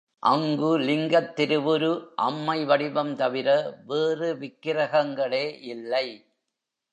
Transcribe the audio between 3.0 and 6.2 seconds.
தவிர வேறு விக்கிரகங்களே இல்லை.